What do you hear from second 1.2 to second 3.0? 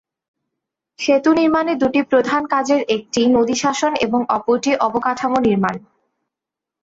নির্মাণে দুটি প্রধান কাজের